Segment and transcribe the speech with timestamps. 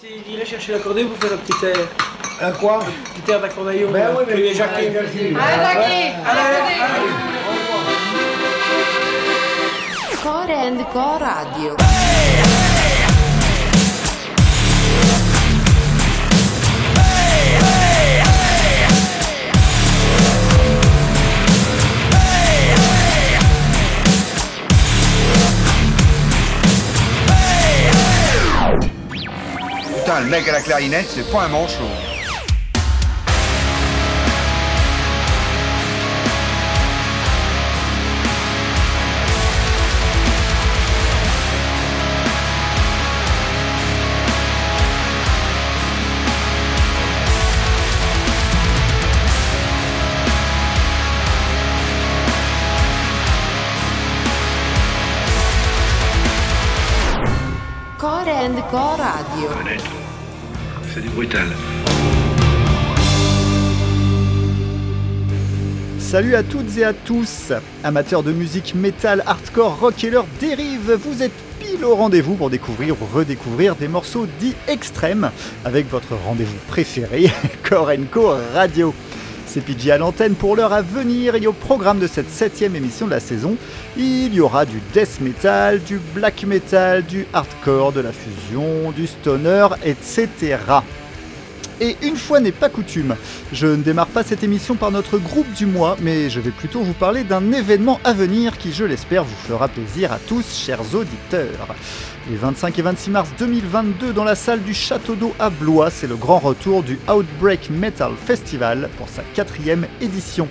[0.00, 1.88] S'il irait chercher l'accordéon pour faire un petit air.
[2.40, 2.78] Un quoi?
[2.84, 3.90] Un petit air d'accordéon.
[3.90, 4.42] Ben oui, mais les.
[4.42, 6.14] Allez, Jackie Allez, allez.
[10.22, 12.57] Core and Co Radio.
[30.08, 31.84] Putain, le mec à la clarinette, c'est pas un manchot.
[58.48, 59.48] And Co Radio.
[59.48, 59.84] Connaître.
[60.92, 61.48] C'est du brutal.
[65.98, 67.52] Salut à toutes et à tous,
[67.84, 72.48] amateurs de musique métal, hardcore, rock et leur dérive, vous êtes pile au rendez-vous pour
[72.48, 75.30] découvrir ou redécouvrir des morceaux dits extrêmes
[75.66, 77.30] avec votre rendez-vous préféré,
[77.68, 78.94] Core Co Radio.
[79.48, 83.06] C'est PJ à l'antenne pour l'heure à venir et au programme de cette septième émission
[83.06, 83.56] de la saison,
[83.96, 89.06] il y aura du death metal, du black metal, du hardcore, de la fusion, du
[89.06, 90.58] stoner, etc.
[91.80, 93.14] Et une fois n'est pas coutume,
[93.52, 96.80] je ne démarre pas cette émission par notre groupe du mois, mais je vais plutôt
[96.80, 100.94] vous parler d'un événement à venir qui, je l'espère, vous fera plaisir à tous, chers
[100.94, 101.76] auditeurs.
[102.28, 106.08] Les 25 et 26 mars 2022, dans la salle du Château d'Eau à Blois, c'est
[106.08, 110.48] le grand retour du Outbreak Metal Festival pour sa quatrième édition.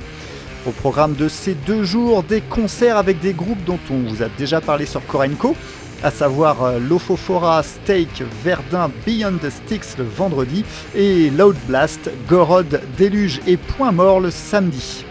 [0.66, 4.28] Au programme de ces deux jours, des concerts avec des groupes dont on vous a
[4.38, 5.56] déjà parlé sur Korenko,
[6.04, 10.64] à savoir euh, Lophophora, Steak, Verdun, Beyond the Sticks le vendredi
[10.96, 15.07] et Loud Blast, Gorod, Déluge et Point Mort le samedi.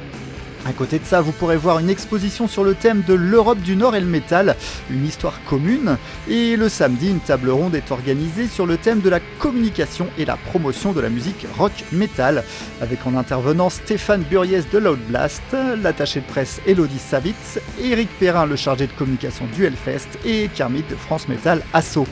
[0.66, 3.76] À côté de ça, vous pourrez voir une exposition sur le thème de l'Europe du
[3.76, 4.56] Nord et le métal,
[4.90, 5.96] une histoire commune.
[6.28, 10.24] Et le samedi, une table ronde est organisée sur le thème de la communication et
[10.24, 12.42] la promotion de la musique rock metal,
[12.80, 18.46] avec en intervenant Stéphane Buriez de Loud Blast, l'attaché de presse Elodie Savitz, Eric Perrin,
[18.46, 22.08] le chargé de communication du Hellfest, et Kermit de France Metal Asso.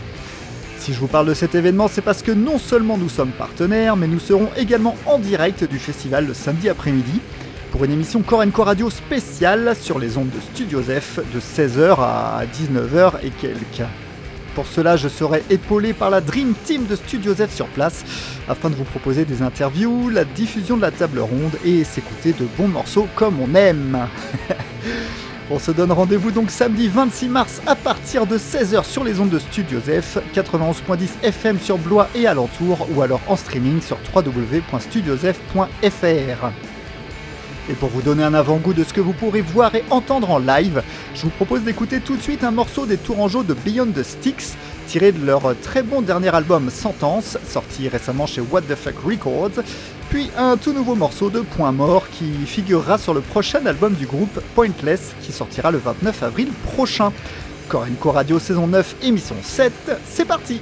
[0.78, 3.97] Si je vous parle de cet événement, c'est parce que non seulement nous sommes partenaires,
[3.97, 7.21] mais nous serons également en direct du festival le samedi après-midi
[7.75, 11.97] pour une émission Core Co Radio spéciale sur les ondes de Studio F de 16h
[11.99, 13.83] à 19h et quelques.
[14.55, 18.05] Pour cela, je serai épaulé par la Dream Team de Studio F sur place
[18.47, 22.47] afin de vous proposer des interviews, la diffusion de la table ronde et s'écouter de
[22.57, 24.07] bons morceaux comme on aime.
[25.51, 29.31] On se donne rendez-vous donc samedi 26 mars à partir de 16h sur les ondes
[29.31, 36.74] de Studio F, 91.10 FM sur Blois et alentour ou alors en streaming sur www.studiosf.fr.
[37.71, 40.39] Et pour vous donner un avant-goût de ce que vous pourrez voir et entendre en
[40.39, 40.83] live,
[41.15, 44.57] je vous propose d'écouter tout de suite un morceau des Tourangeaux de Beyond the Sticks,
[44.87, 49.63] tiré de leur très bon dernier album Sentence, sorti récemment chez What the Fuck Records,
[50.11, 54.07] puis un tout nouveau morceau de Point Mort qui figurera sur le prochain album du
[54.07, 57.13] groupe Pointless, qui sortira le 29 avril prochain.
[57.69, 59.73] Corenco Radio saison 9, émission 7,
[60.07, 60.61] c'est parti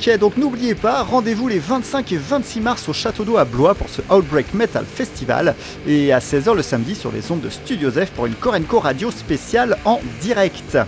[0.00, 3.74] Ok, donc n'oubliez pas, rendez-vous les 25 et 26 mars au Château d'eau à Blois
[3.74, 5.54] pour ce Outbreak Metal Festival
[5.86, 9.10] et à 16h le samedi sur les ondes de Studio F pour une Korenko radio
[9.10, 10.78] spéciale en direct.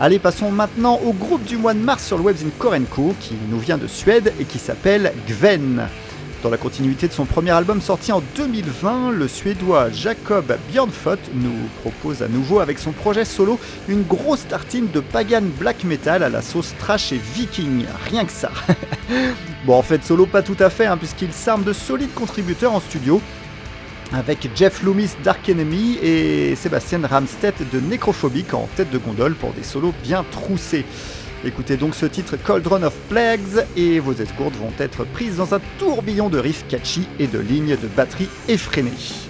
[0.00, 3.58] Allez, passons maintenant au groupe du mois de mars sur le webzine Korenko qui nous
[3.58, 5.86] vient de Suède et qui s'appelle Gven.
[6.42, 11.68] Dans la continuité de son premier album sorti en 2020, le suédois Jacob Björnfot nous
[11.80, 16.28] propose à nouveau avec son projet solo une grosse tartine de pagan black metal à
[16.28, 18.52] la sauce trash et viking, rien que ça.
[19.66, 22.80] bon en fait solo pas tout à fait hein, puisqu'il s'arme de solides contributeurs en
[22.80, 23.20] studio
[24.12, 29.52] avec Jeff Loomis d'Ark Enemy et Sébastien Ramstedt de Necrophobic en tête de gondole pour
[29.54, 30.84] des solos bien troussés.
[31.44, 35.60] Écoutez donc ce titre Cauldron of Plagues et vos escourtes vont être prises dans un
[35.78, 39.27] tourbillon de riffs catchy et de lignes de batterie effrénées.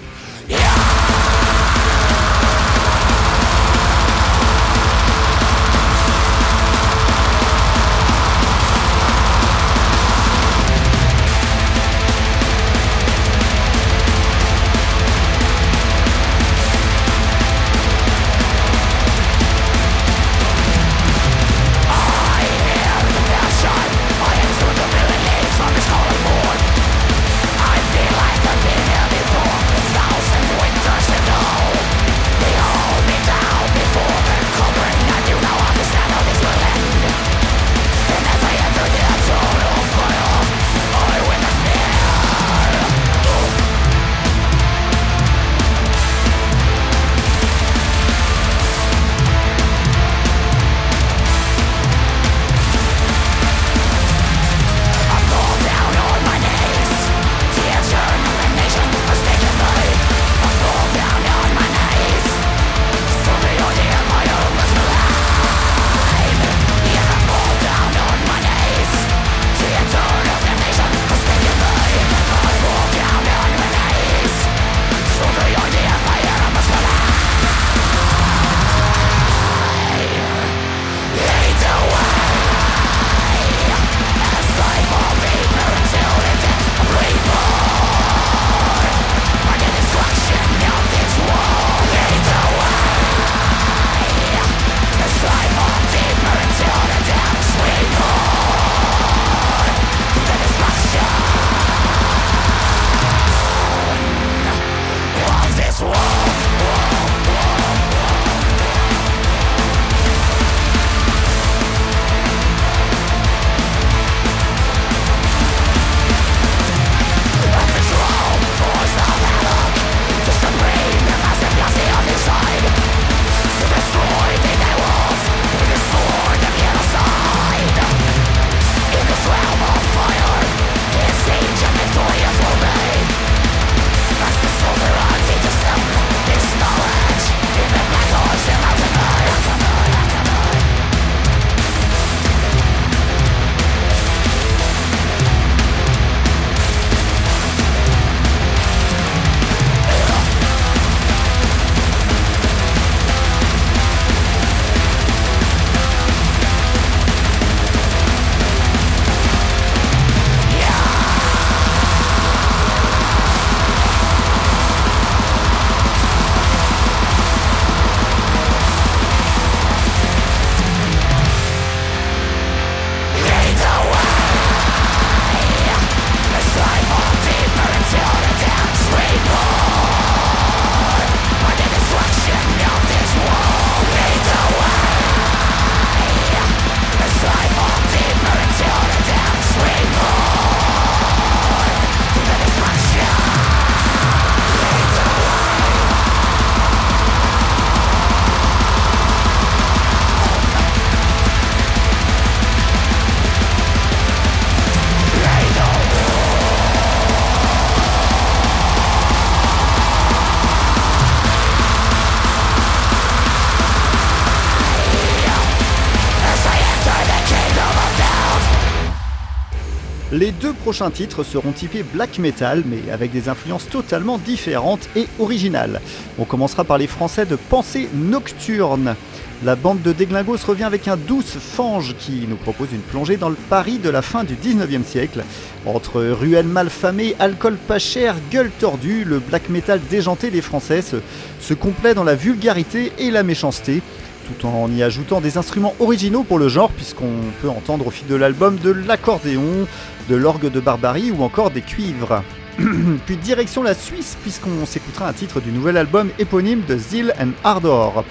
[220.39, 225.81] Deux prochains titres seront typés black metal, mais avec des influences totalement différentes et originales.
[226.17, 228.95] On commencera par les Français de Pensée Nocturne.
[229.43, 233.29] La bande de Déglingos revient avec un douce fange qui nous propose une plongée dans
[233.29, 235.23] le Paris de la fin du 19e siècle.
[235.65, 240.97] Entre ruelles malfamées, alcool pas cher, gueule tordue, le black metal déjanté des Français se,
[241.39, 243.81] se complaît dans la vulgarité et la méchanceté.
[244.29, 248.07] Tout en y ajoutant des instruments originaux pour le genre, puisqu'on peut entendre au fil
[248.07, 249.67] de l'album de l'accordéon,
[250.09, 252.23] de l'orgue de barbarie ou encore des cuivres.
[253.05, 257.31] Puis direction la Suisse, puisqu'on s'écoutera un titre du nouvel album éponyme de Zeal and
[257.43, 258.03] Ardor.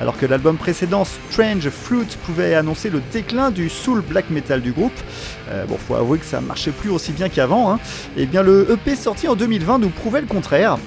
[0.00, 4.70] Alors que l'album précédent Strange Fruit pouvait annoncer le déclin du soul black metal du
[4.70, 4.92] groupe,
[5.50, 7.80] euh, bon faut avouer que ça marchait plus aussi bien qu'avant, hein,
[8.16, 10.78] et bien le EP sorti en 2020 nous prouvait le contraire.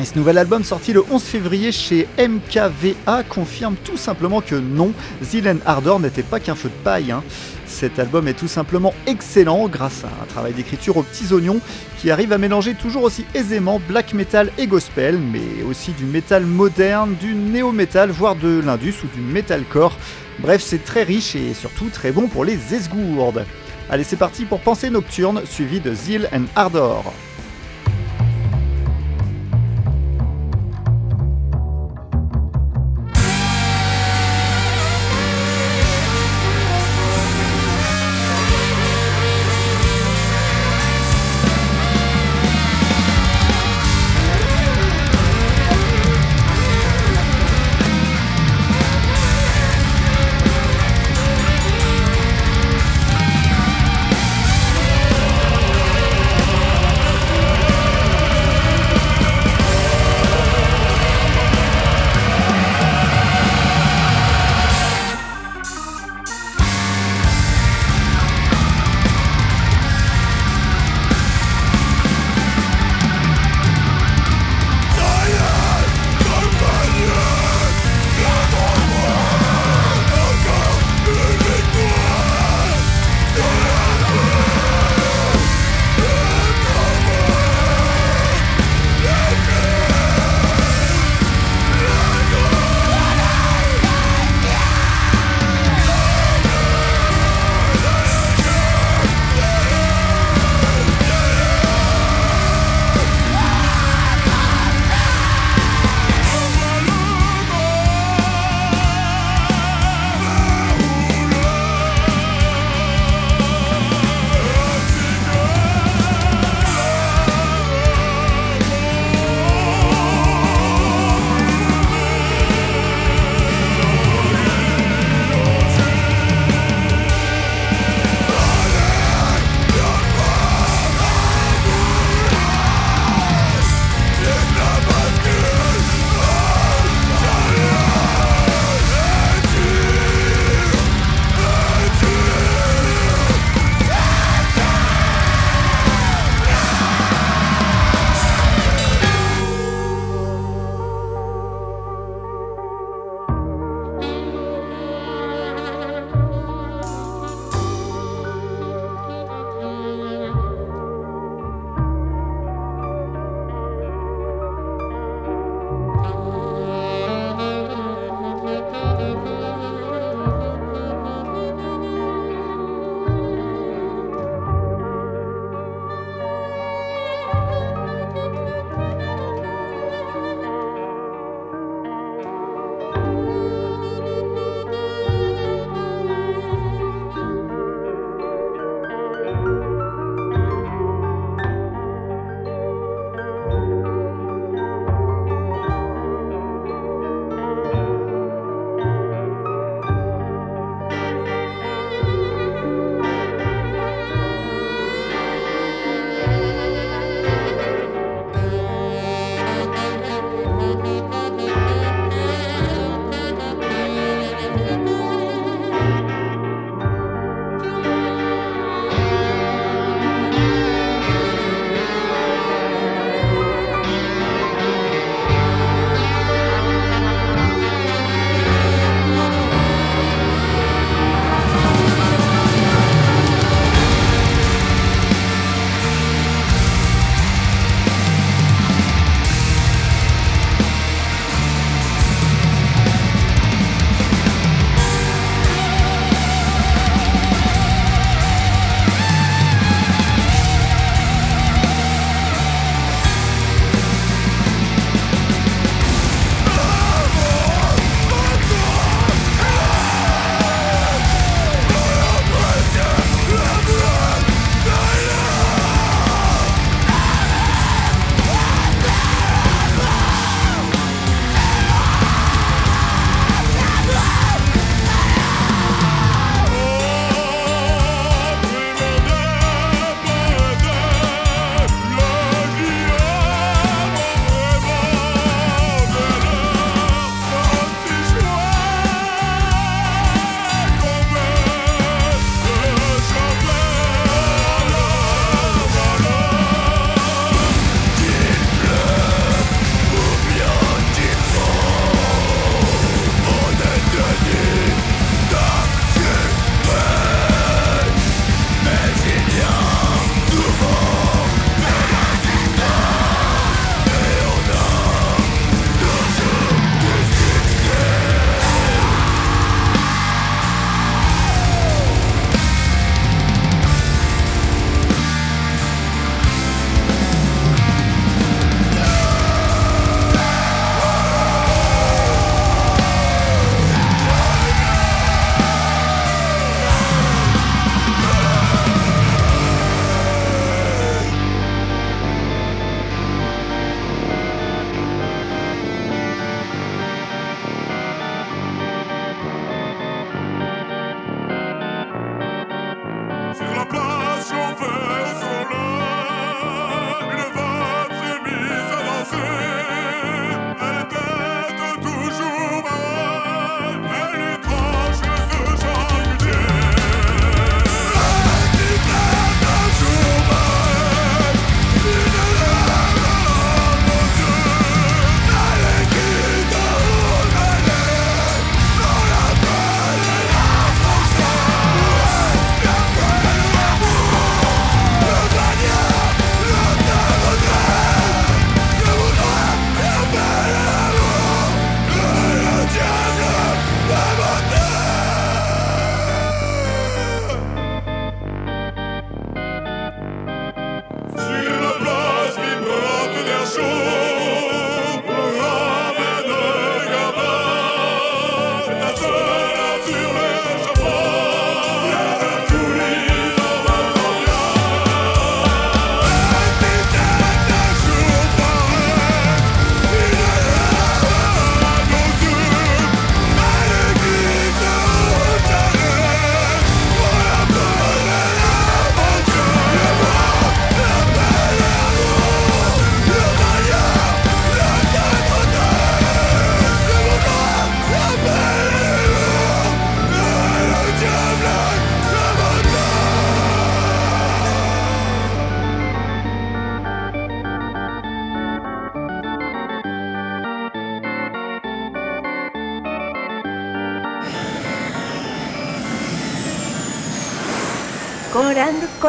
[0.00, 4.92] Et ce nouvel album sorti le 11 février chez MKVA confirme tout simplement que non,
[5.22, 7.12] Zilen Ardor n'était pas qu'un feu de paille.
[7.12, 7.22] hein.
[7.66, 11.60] Cet album est tout simplement excellent grâce à un travail d'écriture aux petits oignons
[12.00, 16.44] qui arrive à mélanger toujours aussi aisément black metal et gospel, mais aussi du metal
[16.44, 19.96] moderne, du néo-metal, voire de l'indus ou du metalcore.
[20.40, 23.46] Bref, c'est très riche et surtout très bon pour les esgourdes.
[23.88, 27.12] Allez, c'est parti pour Pensée Nocturne, suivi de Zeal and Ardor.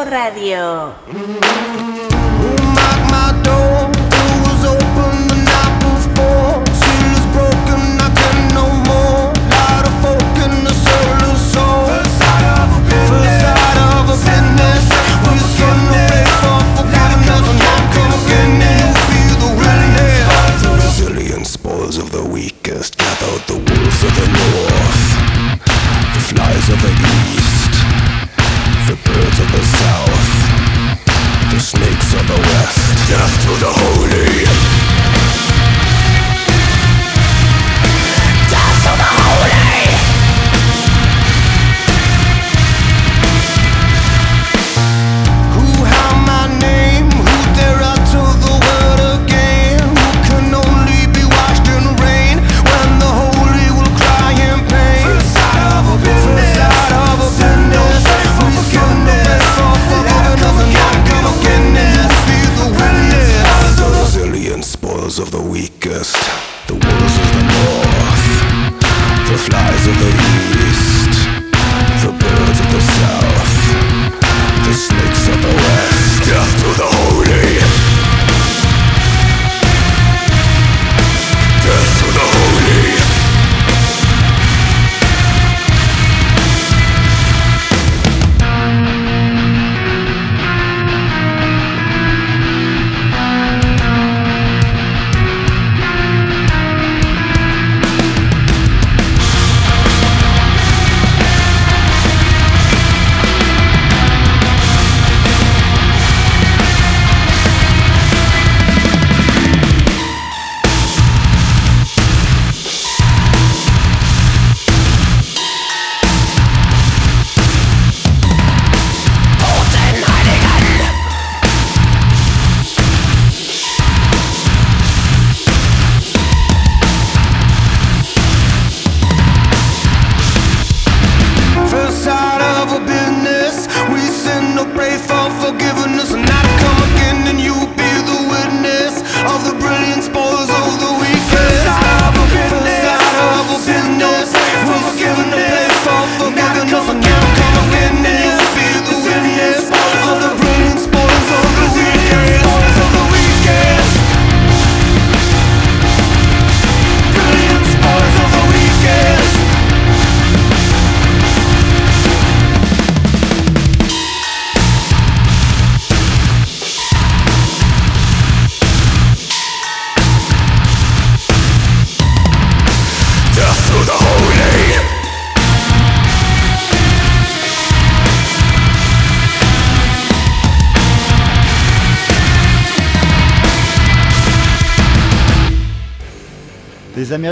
[0.05, 0.94] Radio.
[33.15, 33.94] Death to the holy.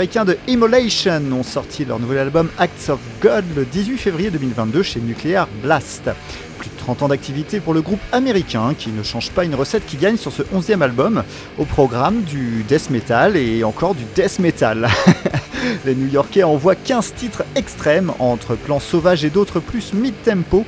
[0.04, 4.82] Américains de Immolation ont sorti leur nouvel album Acts of God le 18 février 2022
[4.82, 6.10] chez Nuclear Blast.
[6.58, 9.86] Plus de 30 ans d'activité pour le groupe américain qui ne change pas une recette
[9.86, 11.24] qui gagne sur ce 11e album
[11.56, 14.88] au programme du death metal et encore du death metal.
[15.86, 20.66] Les New-Yorkais envoient 15 titres extrêmes entre plans sauvages et d'autres plus mid-tempo,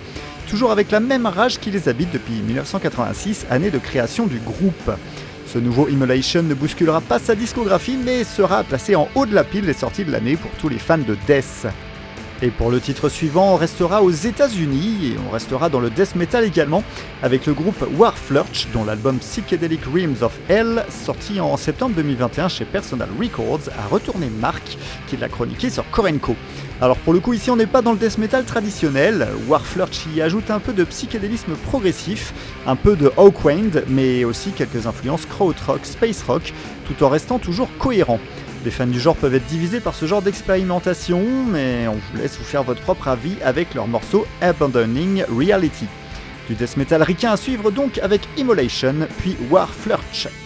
[0.48, 4.92] toujours avec la même rage qui les habite depuis 1986, année de création du groupe.
[5.46, 9.44] Ce nouveau Immolation ne bousculera pas sa discographie mais sera placé en haut de la
[9.44, 11.66] pile des sorties de l'année pour tous les fans de Death.
[12.42, 16.14] Et pour le titre suivant, on restera aux États-Unis et on restera dans le death
[16.14, 16.84] metal également
[17.22, 22.66] avec le groupe Warflurch dont l'album Psychedelic Realms of Hell, sorti en septembre 2021 chez
[22.66, 26.36] Personal Records, a retourné Marc qui l'a chroniqué sur Korenko.
[26.82, 30.20] Alors pour le coup ici on n'est pas dans le death metal traditionnel, Warflurch y
[30.20, 32.34] ajoute un peu de psychédélisme progressif,
[32.66, 36.52] un peu de Hawkwind, mais aussi quelques influences krautrock, space rock,
[36.86, 38.20] tout en restant toujours cohérent.
[38.66, 42.36] Les fans du genre peuvent être divisés par ce genre d'expérimentation, mais on vous laisse
[42.36, 45.86] vous faire votre propre avis avec leur morceau Abandoning Reality.
[46.48, 50.24] Du death metal ricain à suivre donc avec Immolation, puis Warflurch.
[50.24, 50.45] This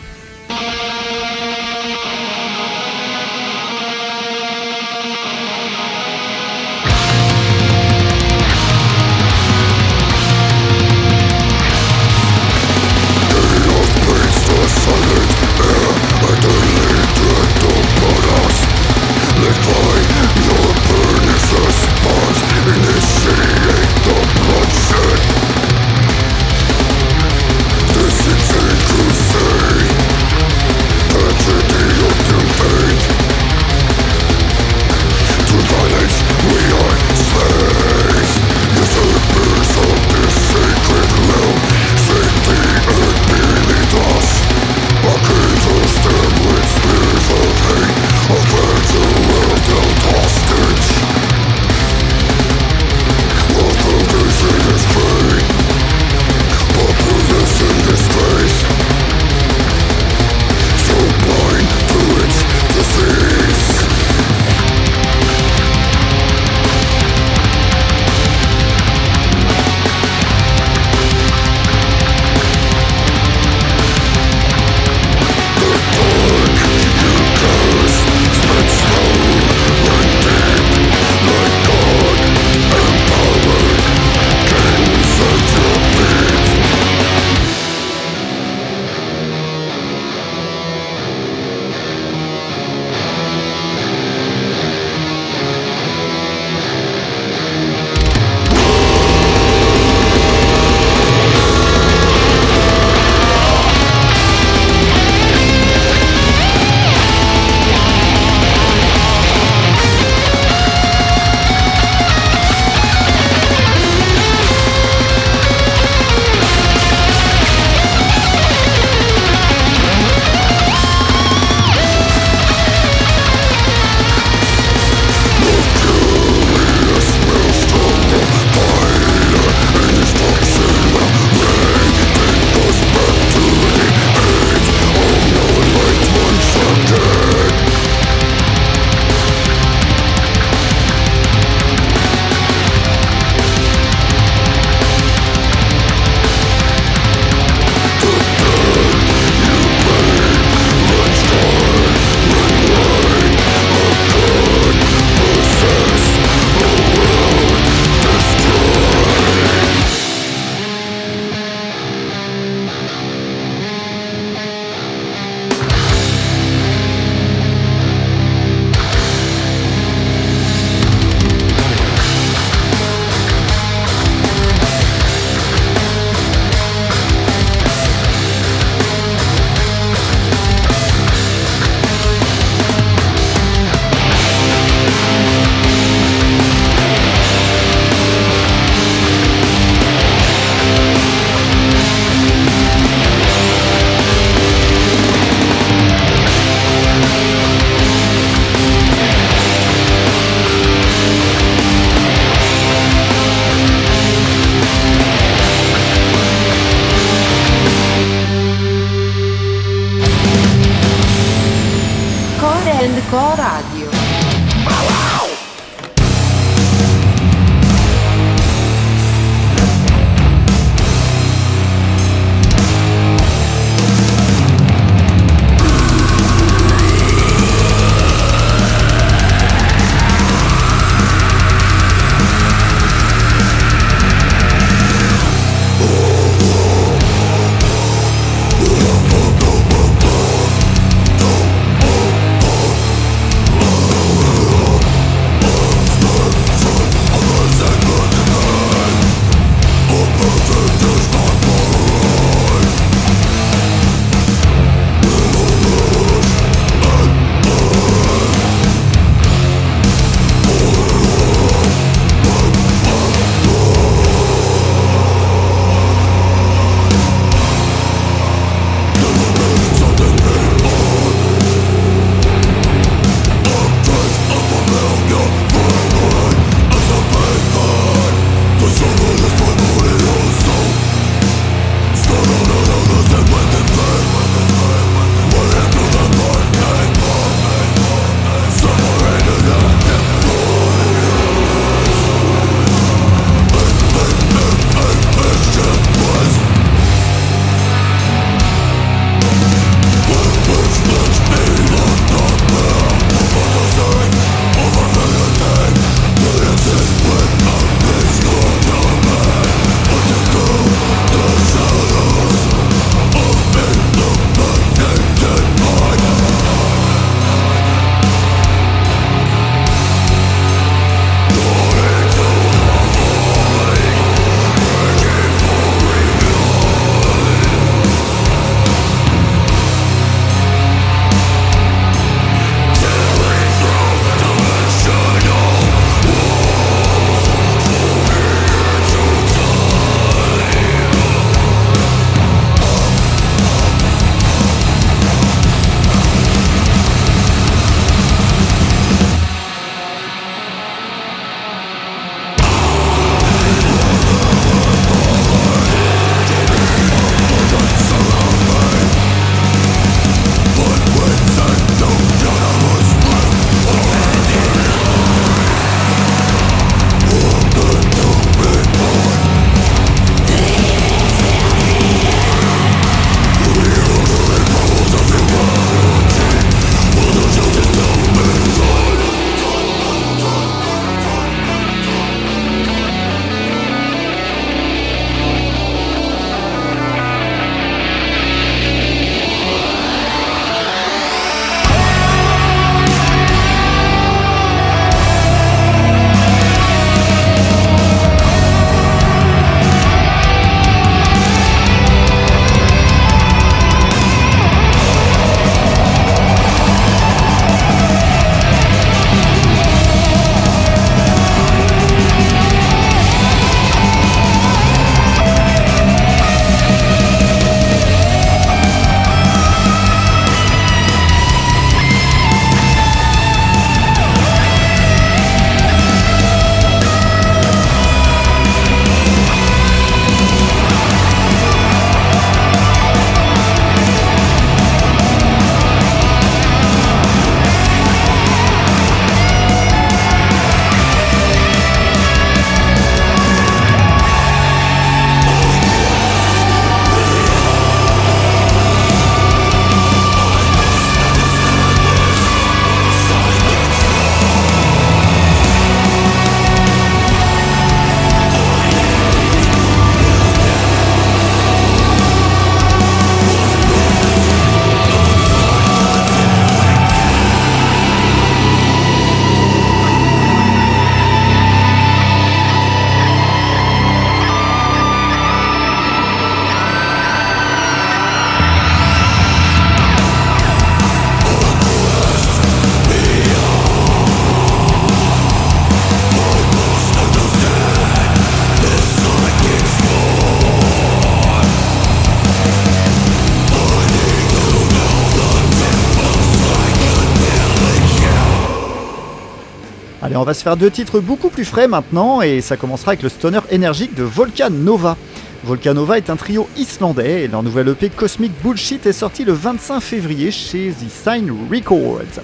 [500.20, 503.08] on va se faire deux titres beaucoup plus frais maintenant, et ça commencera avec le
[503.08, 504.98] stoner énergique de Volcan Nova.
[505.44, 509.80] Volcanova est un trio islandais et leur nouvelle EP Cosmic Bullshit est sorti le 25
[509.80, 512.20] février chez The Sign Records.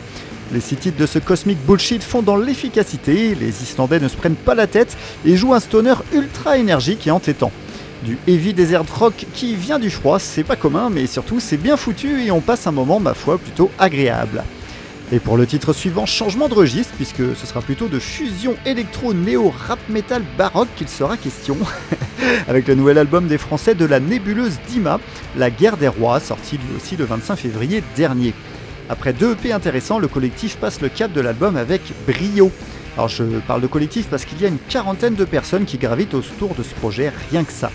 [0.52, 4.34] Les six titres de ce Cosmic Bullshit font dans l'efficacité, les Islandais ne se prennent
[4.34, 4.94] pas la tête
[5.24, 7.50] et jouent un stoner ultra énergique et entêtant.
[8.02, 11.78] Du heavy desert rock qui vient du froid, c'est pas commun, mais surtout c'est bien
[11.78, 14.44] foutu et on passe un moment, ma foi, plutôt agréable.
[15.12, 19.78] Et pour le titre suivant, changement de registre, puisque ce sera plutôt de fusion électro-néo-rap
[19.88, 21.56] metal baroque qu'il sera question,
[22.48, 24.98] avec le nouvel album des Français de la nébuleuse Dima,
[25.36, 28.34] La guerre des rois, sorti lui aussi le 25 février dernier.
[28.88, 32.50] Après deux EP intéressants, le collectif passe le cap de l'album avec brio.
[32.96, 36.14] Alors je parle de collectif parce qu'il y a une quarantaine de personnes qui gravitent
[36.14, 37.70] autour de ce projet, rien que ça.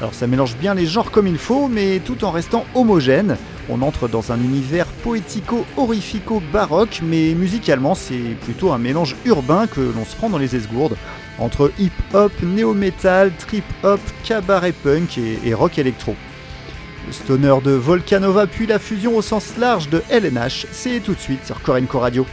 [0.00, 3.38] Alors ça mélange bien les genres comme il faut, mais tout en restant homogène.
[3.70, 10.04] On entre dans un univers poético-horrifico-baroque, mais musicalement c'est plutôt un mélange urbain que l'on
[10.04, 10.96] se prend dans les esgourdes,
[11.38, 16.14] entre hip-hop, néo-metal, trip-hop, cabaret punk et, rock électro.
[17.06, 21.20] Le stoner de Volcanova puis la fusion au sens large de LNH, c'est tout de
[21.20, 22.26] suite sur Korenko Radio.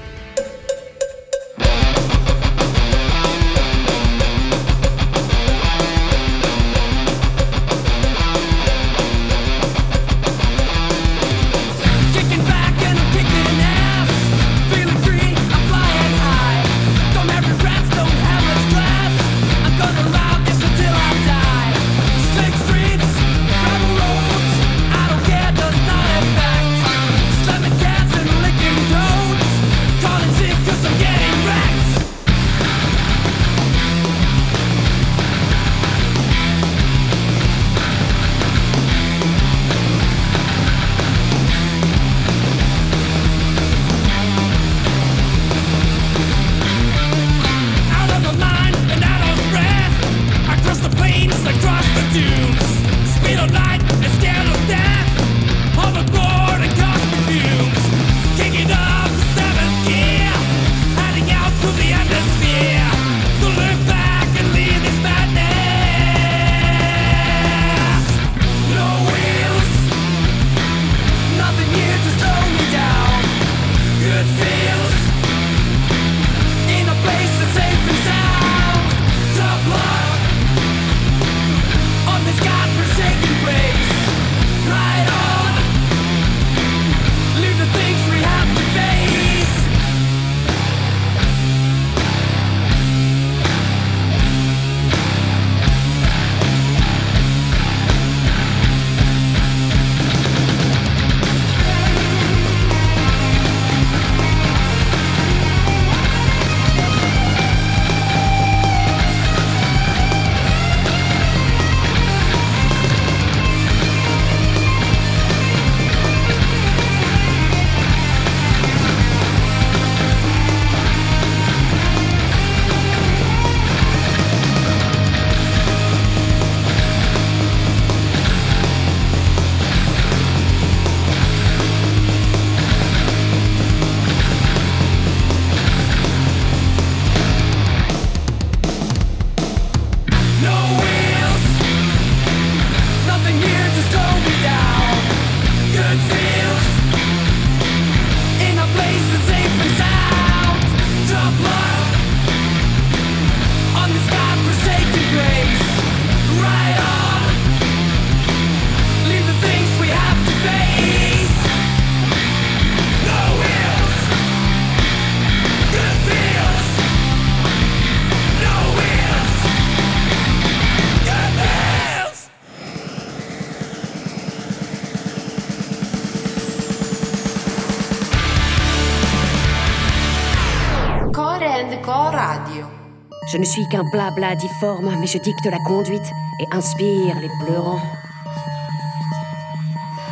[183.53, 187.83] Suis qu'un blabla difforme, mais je dicte la conduite et inspire les pleurants.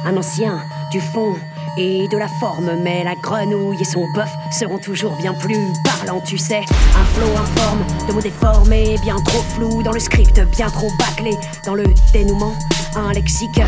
[0.06, 0.60] Un ancien
[0.92, 1.34] du fond
[1.76, 6.22] et de la forme, mais la grenouille et son bœuf seront toujours bien plus parlants,
[6.22, 6.60] tu sais.
[6.60, 11.36] Un flot informe de mots déformés, bien trop flou dans le script, bien trop bâclé
[11.66, 12.54] dans le dénouement.
[12.96, 13.60] Un lexique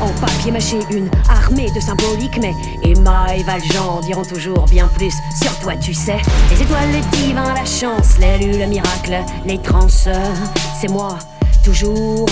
[0.00, 5.14] en papier mâché, une armée de symboliques, mais Emma et Valjean diront toujours bien plus
[5.40, 6.18] sur toi, tu sais.
[6.50, 11.18] Les étoiles, les divins, la chance, l'élu, le miracle, les trans, c'est moi
[11.64, 12.26] toujours.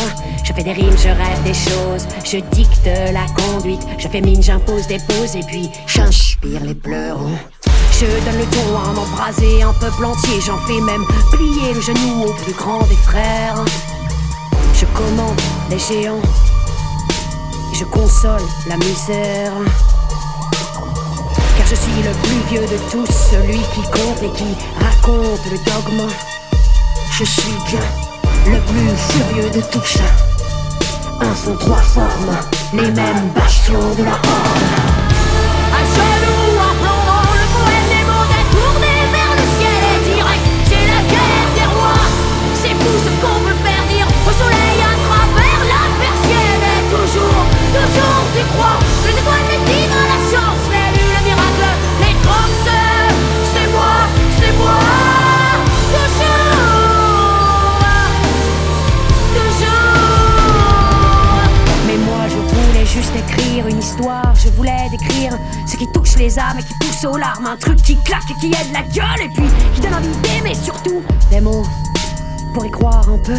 [0.45, 4.43] Je fais des rimes, je rêve des choses, je dicte la conduite, je fais mine,
[4.43, 7.37] j'impose des pauses et puis j'inspire les pleurons.
[7.91, 10.41] Je donne le ton à un embrasé, un peuple entier.
[10.45, 13.65] J'en fais même plier le genou au plus grand des frères.
[14.75, 15.41] Je commande
[15.71, 16.21] les géants
[17.75, 19.53] je console la misère.
[21.57, 25.59] Car je suis le plus vieux de tous, celui qui compte et qui raconte le
[25.59, 26.09] dogme.
[27.11, 27.81] Je suis bien
[28.47, 29.99] le plus furieux de tous.
[31.21, 32.37] Un son, trois formes,
[32.73, 35.14] les mêmes bastions de la horde.
[47.75, 51.69] Toujours, toujours tu crois les étoiles les tigres, la science, les le miracle,
[52.01, 52.57] les trommes.
[53.53, 53.95] C'est moi,
[54.39, 54.79] c'est moi.
[55.95, 56.55] Toujours,
[59.35, 59.85] toujours.
[61.87, 66.39] Mais moi je voulais juste écrire une histoire, je voulais décrire ce qui touche les
[66.39, 69.23] âmes et qui pousse aux larmes, un truc qui claque et qui aide la gueule
[69.25, 71.65] et puis qui donne envie d'aimer surtout des mots
[72.53, 73.37] pour y croire un peu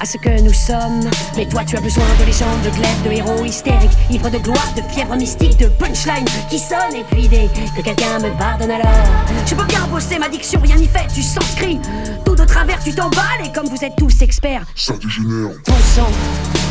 [0.00, 1.08] à ce que nous sommes.
[1.36, 4.72] Mais toi, tu as besoin de légendes, de glaives, de héros hystériques, ivres de gloire,
[4.76, 9.04] de fièvre mystique, de punchline qui sonne et puis des que quelqu'un me pardonne alors.
[9.46, 11.80] Je peux bien bosser ma diction, rien n'y fait, tu s'inscris.
[12.24, 15.50] Tout de travers, tu t'emballes et comme vous êtes tous experts, Ça dégénère.
[15.64, 16.10] ton sang,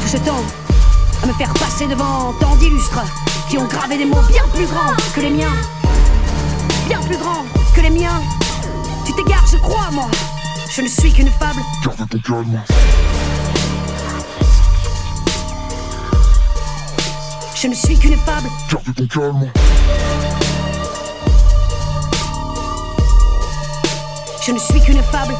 [0.01, 0.43] tout ce temps,
[1.23, 3.03] à me faire passer devant tant d'illustres
[3.49, 5.55] qui ont gravé des mots bien plus grands que les miens.
[6.88, 7.43] Bien plus grands
[7.75, 8.21] que les miens.
[9.05, 10.07] Tu t'égares, je crois, moi.
[10.70, 11.59] Je ne suis qu'une fable.
[12.24, 12.61] Calme.
[17.55, 18.49] Je ne suis qu'une fable.
[19.09, 19.51] Calme.
[24.45, 25.34] Je ne suis qu'une fable.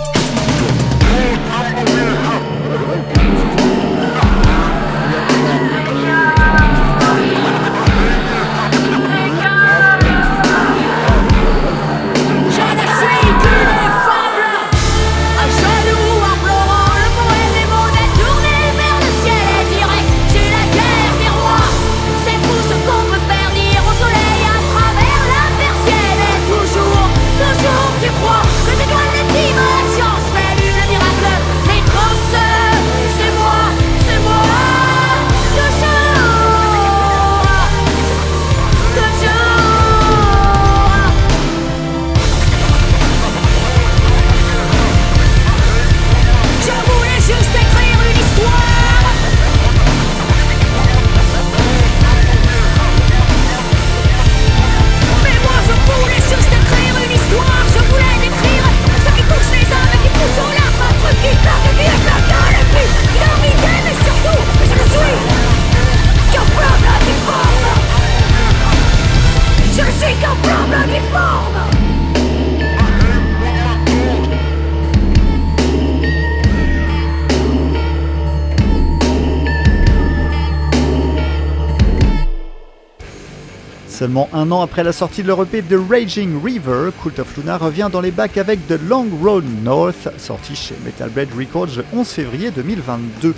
[83.98, 87.58] Seulement un an après la sortie de leur EP The Raging River, Cult of Luna
[87.58, 91.84] revient dans les bacs avec The Long Road North, sorti chez Metal Blade Records le
[91.92, 93.34] 11 février 2022.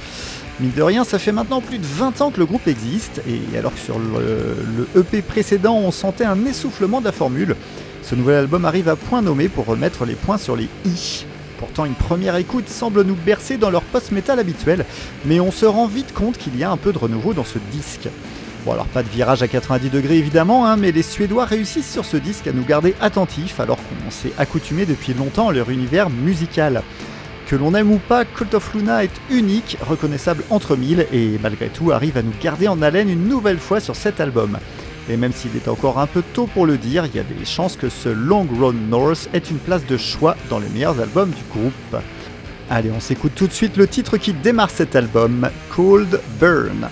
[0.59, 3.57] Mine de rien, ça fait maintenant plus de 20 ans que le groupe existe, et
[3.57, 7.55] alors que sur le, le EP précédent on sentait un essoufflement de la formule,
[8.03, 11.25] ce nouvel album arrive à point nommé pour remettre les points sur les i.
[11.57, 14.85] Pourtant, une première écoute semble nous bercer dans leur post-metal habituel,
[15.23, 17.59] mais on se rend vite compte qu'il y a un peu de renouveau dans ce
[17.71, 18.09] disque.
[18.65, 22.03] Bon alors pas de virage à 90 degrés évidemment, hein, mais les Suédois réussissent sur
[22.03, 26.09] ce disque à nous garder attentifs alors qu'on s'est accoutumé depuis longtemps à leur univers
[26.09, 26.83] musical.
[27.47, 31.69] Que l'on aime ou pas, Cult of Luna est unique, reconnaissable entre mille et malgré
[31.69, 34.59] tout arrive à nous garder en haleine une nouvelle fois sur cet album.
[35.09, 37.45] Et même s'il est encore un peu tôt pour le dire, il y a des
[37.45, 41.31] chances que ce Long Road North ait une place de choix dans les meilleurs albums
[41.31, 42.03] du groupe.
[42.69, 46.89] Allez, on s'écoute tout de suite le titre qui démarre cet album, Cold Burn.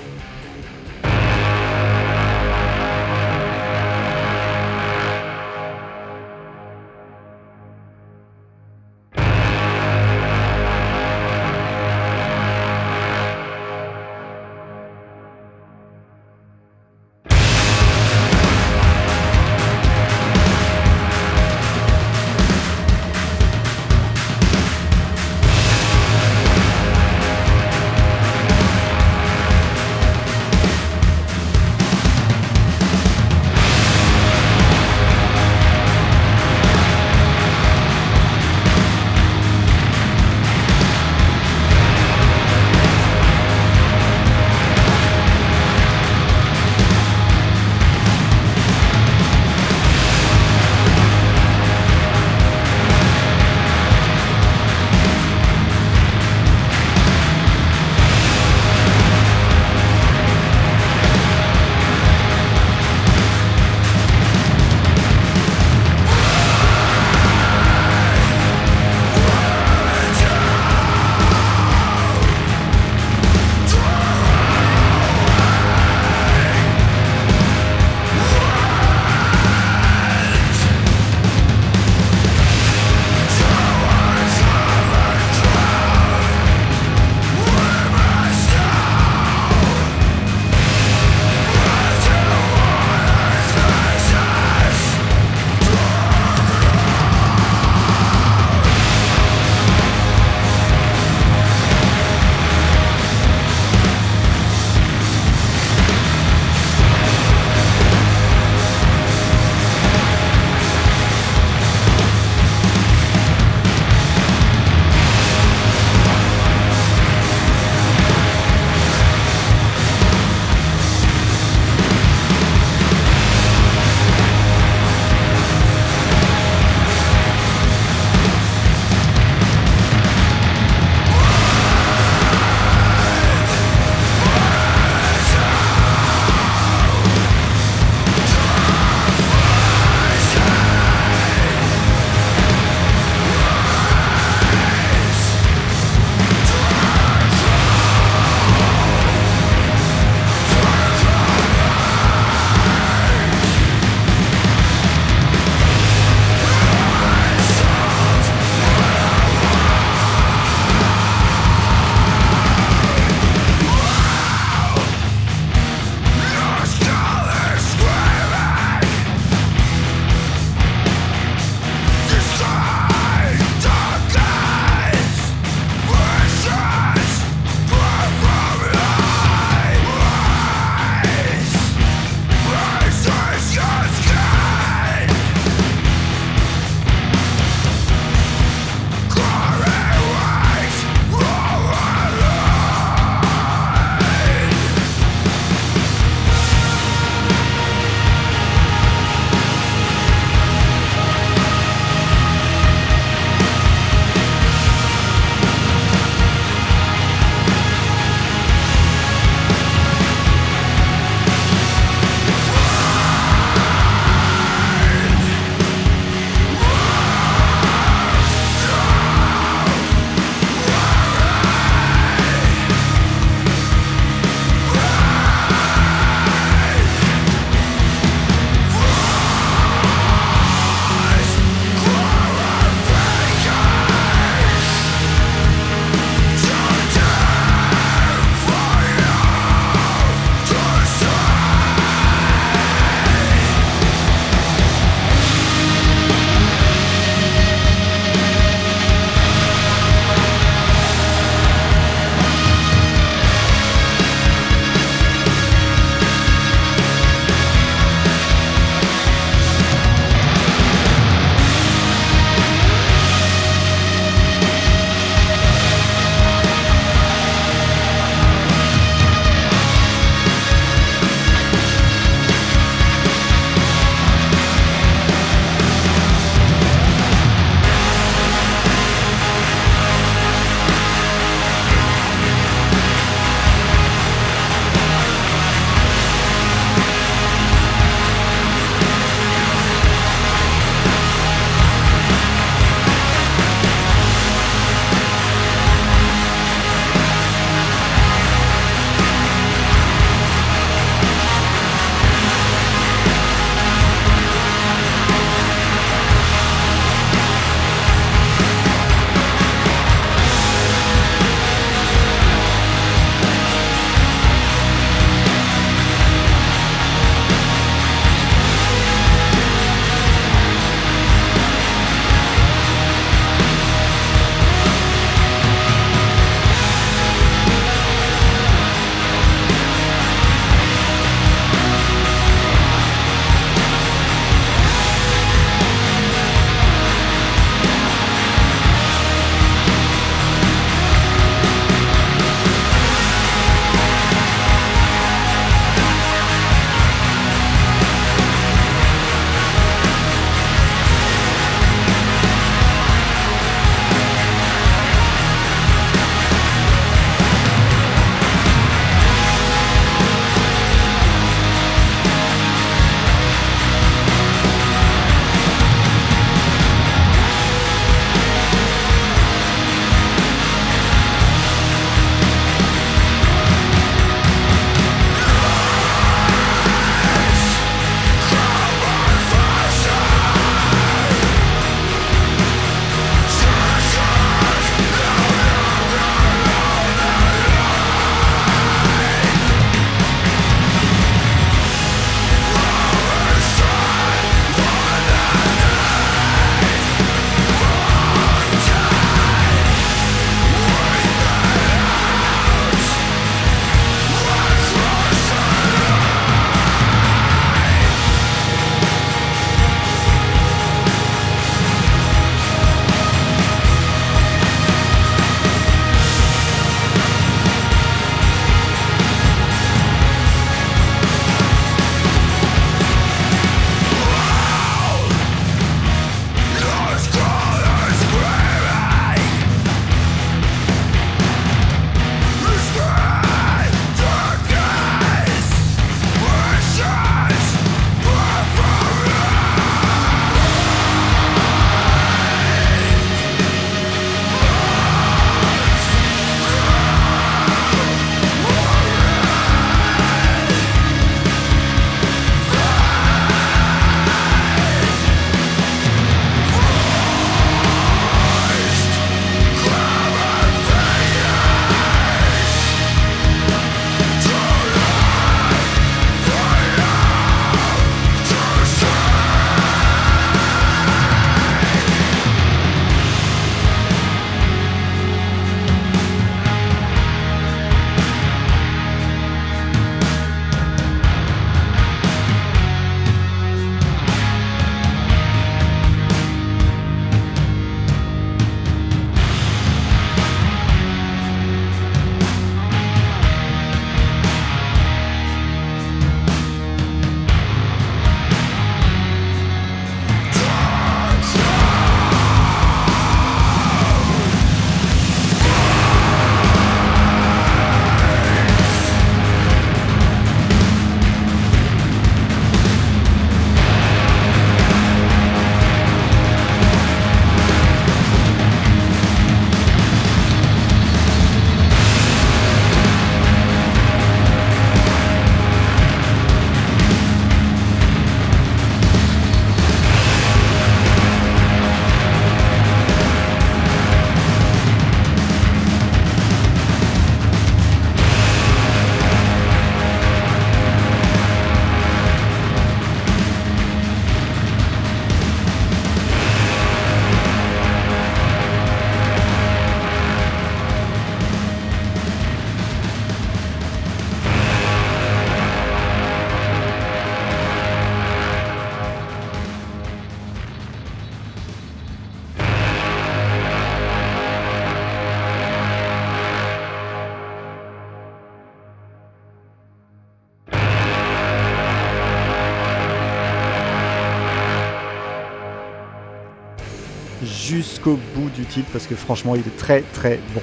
[578.46, 580.42] Titre parce que franchement il est très très bon.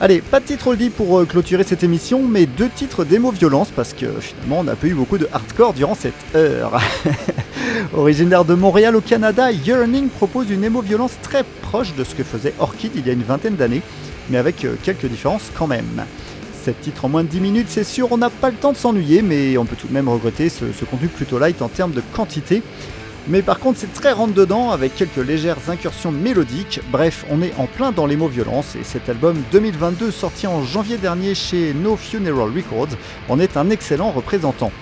[0.00, 3.72] Allez, pas de titre oldie pour euh, clôturer cette émission, mais deux titres démo violence
[3.74, 6.80] parce que finalement on n'a pas eu beaucoup de hardcore durant cette heure.
[7.92, 12.22] Originaire de Montréal au Canada, Yearning propose une émo violence très proche de ce que
[12.22, 13.82] faisait Orchid il y a une vingtaine d'années,
[14.30, 16.04] mais avec euh, quelques différences quand même.
[16.62, 18.76] 7 titres en moins de 10 minutes, c'est sûr, on n'a pas le temps de
[18.76, 21.92] s'ennuyer, mais on peut tout de même regretter ce, ce contenu plutôt light en termes
[21.92, 22.62] de quantité.
[23.30, 26.80] Mais par contre, c'est très rentre dedans avec quelques légères incursions mélodiques.
[26.90, 30.62] Bref, on est en plein dans les mots violence et cet album 2022 sorti en
[30.62, 32.96] janvier dernier chez No Funeral Records
[33.28, 34.72] en est un excellent représentant.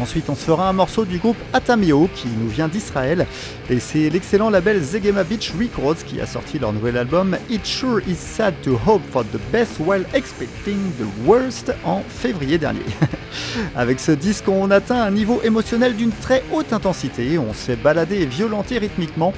[0.00, 3.26] Ensuite, on se fera un morceau du groupe Atameo qui nous vient d'Israël.
[3.70, 8.00] Et c'est l'excellent label Zegema Beach Records qui a sorti leur nouvel album It Sure
[8.08, 12.80] Is Sad to Hope for the Best While Expecting the Worst en février dernier.
[13.76, 17.38] Avec ce disque, on atteint un niveau émotionnel d'une très haute intensité.
[17.38, 19.32] On se fait balader et violenter rythmiquement.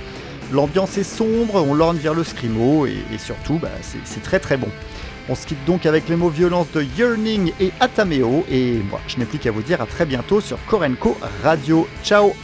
[0.52, 3.68] L'ambiance est sombre, on lorgne vers le scrimo et, surtout, bah,
[4.04, 4.68] c'est très très bon.
[5.28, 8.44] On se quitte donc avec les mots violence de Yearning et Atameo.
[8.50, 11.88] Et moi, je n'ai plus qu'à vous dire à très bientôt sur Korenko Radio.
[12.02, 12.34] Ciao